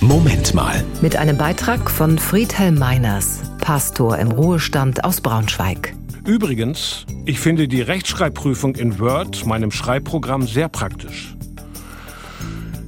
Moment 0.00 0.54
mal. 0.54 0.84
Mit 1.00 1.16
einem 1.16 1.36
Beitrag 1.36 1.90
von 1.90 2.18
Friedhelm 2.18 2.78
Meiners, 2.78 3.40
Pastor 3.58 4.16
im 4.18 4.30
Ruhestand 4.30 5.02
aus 5.02 5.20
Braunschweig. 5.20 5.92
Übrigens, 6.24 7.04
ich 7.24 7.40
finde 7.40 7.66
die 7.66 7.82
Rechtschreibprüfung 7.82 8.76
in 8.76 9.00
Word, 9.00 9.44
meinem 9.44 9.72
Schreibprogramm, 9.72 10.46
sehr 10.46 10.68
praktisch. 10.68 11.34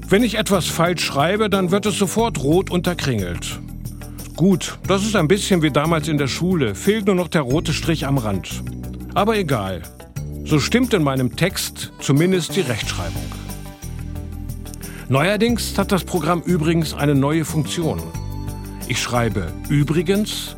Wenn 0.09 0.23
ich 0.23 0.39
etwas 0.39 0.67
falsch 0.67 1.05
schreibe, 1.05 1.51
dann 1.51 1.73
wird 1.73 1.87
es 1.87 1.99
sofort 1.99 2.39
rot 2.45 2.71
unterkringelt. 2.71 3.59
Gut, 4.37 4.79
das 4.87 5.03
ist 5.03 5.17
ein 5.17 5.27
bisschen 5.27 5.63
wie 5.63 5.73
damals 5.73 6.07
in 6.07 6.17
der 6.17 6.29
Schule, 6.29 6.77
fehlt 6.77 7.07
nur 7.07 7.17
noch 7.17 7.29
der 7.29 7.43
rote 7.43 7.73
Strich 7.73 8.07
am 8.07 8.19
Rand. 8.19 8.63
Aber 9.15 9.37
egal, 9.37 9.83
so 10.45 10.61
stimmt 10.61 10.95
in 10.95 11.03
meinem 11.03 11.35
Text 11.35 11.93
zumindest 11.99 12.55
die 12.55 12.61
Rechtschreibung. 12.61 13.40
Neuerdings 15.11 15.77
hat 15.77 15.91
das 15.91 16.05
Programm 16.05 16.41
übrigens 16.41 16.95
eine 16.95 17.17
neue 17.17 17.45
Funktion. 17.45 18.01
Ich 18.87 19.03
schreibe 19.03 19.53
übrigens 19.69 20.55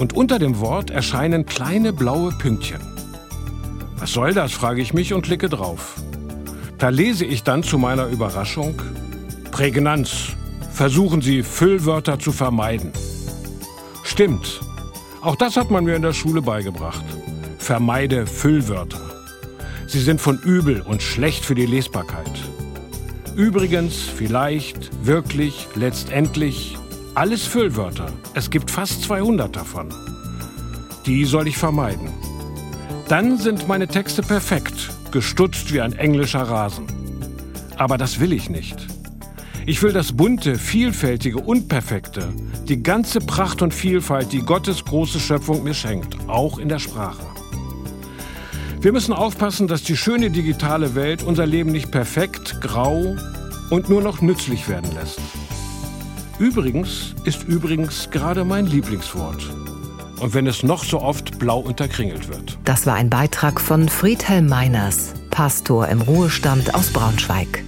und 0.00 0.14
unter 0.14 0.40
dem 0.40 0.58
Wort 0.58 0.90
erscheinen 0.90 1.46
kleine 1.46 1.92
blaue 1.92 2.32
Pünktchen. 2.32 2.80
Was 3.96 4.12
soll 4.12 4.34
das, 4.34 4.50
frage 4.50 4.82
ich 4.82 4.94
mich 4.94 5.14
und 5.14 5.22
klicke 5.22 5.48
drauf. 5.48 6.02
Da 6.78 6.88
lese 6.88 7.24
ich 7.24 7.44
dann 7.44 7.62
zu 7.62 7.78
meiner 7.78 8.08
Überraschung 8.08 8.82
Prägnanz. 9.52 10.30
Versuchen 10.72 11.22
Sie 11.22 11.44
Füllwörter 11.44 12.18
zu 12.18 12.32
vermeiden. 12.32 12.90
Stimmt. 14.02 14.60
Auch 15.20 15.36
das 15.36 15.56
hat 15.56 15.70
man 15.70 15.84
mir 15.84 15.94
in 15.94 16.02
der 16.02 16.14
Schule 16.14 16.42
beigebracht. 16.42 17.04
Vermeide 17.58 18.26
Füllwörter. 18.26 19.00
Sie 19.86 20.00
sind 20.00 20.20
von 20.20 20.40
übel 20.40 20.80
und 20.80 21.00
schlecht 21.00 21.44
für 21.44 21.54
die 21.54 21.66
Lesbarkeit. 21.66 22.53
Übrigens, 23.36 23.96
vielleicht, 23.96 24.90
wirklich, 25.04 25.66
letztendlich, 25.74 26.78
alles 27.14 27.44
Füllwörter. 27.44 28.06
Es 28.34 28.48
gibt 28.48 28.70
fast 28.70 29.02
200 29.02 29.56
davon. 29.56 29.88
Die 31.04 31.24
soll 31.24 31.48
ich 31.48 31.58
vermeiden. 31.58 32.08
Dann 33.08 33.36
sind 33.36 33.66
meine 33.66 33.88
Texte 33.88 34.22
perfekt, 34.22 34.90
gestutzt 35.10 35.72
wie 35.72 35.80
ein 35.80 35.94
englischer 35.94 36.42
Rasen. 36.42 36.86
Aber 37.76 37.98
das 37.98 38.20
will 38.20 38.32
ich 38.32 38.50
nicht. 38.50 38.86
Ich 39.66 39.82
will 39.82 39.92
das 39.92 40.12
bunte, 40.12 40.56
vielfältige, 40.56 41.38
unperfekte, 41.38 42.28
die 42.68 42.82
ganze 42.82 43.18
Pracht 43.18 43.62
und 43.62 43.74
Vielfalt, 43.74 44.32
die 44.32 44.42
Gottes 44.42 44.84
große 44.84 45.18
Schöpfung 45.18 45.64
mir 45.64 45.74
schenkt, 45.74 46.16
auch 46.28 46.58
in 46.58 46.68
der 46.68 46.78
Sprache. 46.78 47.33
Wir 48.84 48.92
müssen 48.92 49.14
aufpassen, 49.14 49.66
dass 49.66 49.82
die 49.82 49.96
schöne 49.96 50.28
digitale 50.28 50.94
Welt 50.94 51.22
unser 51.22 51.46
Leben 51.46 51.72
nicht 51.72 51.90
perfekt, 51.90 52.60
grau 52.60 53.16
und 53.70 53.88
nur 53.88 54.02
noch 54.02 54.20
nützlich 54.20 54.68
werden 54.68 54.92
lässt. 54.92 55.18
Übrigens 56.38 57.14
ist 57.24 57.44
übrigens 57.44 58.10
gerade 58.10 58.44
mein 58.44 58.66
Lieblingswort. 58.66 59.42
Und 60.20 60.34
wenn 60.34 60.46
es 60.46 60.62
noch 60.62 60.84
so 60.84 61.00
oft 61.00 61.38
blau 61.38 61.60
unterkringelt 61.60 62.28
wird. 62.28 62.58
Das 62.66 62.84
war 62.84 62.96
ein 62.96 63.08
Beitrag 63.08 63.58
von 63.58 63.88
Friedhelm 63.88 64.50
Meiners, 64.50 65.14
Pastor 65.30 65.88
im 65.88 66.02
Ruhestand 66.02 66.74
aus 66.74 66.92
Braunschweig. 66.92 67.64